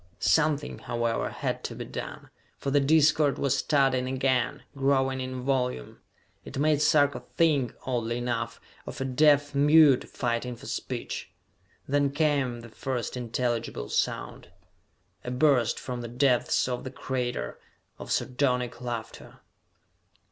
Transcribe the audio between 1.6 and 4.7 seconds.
to be done, for the discord was starting again,